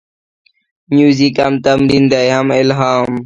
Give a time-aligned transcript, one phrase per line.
[0.95, 3.11] موزیک هم تمرین دی، هم الهام.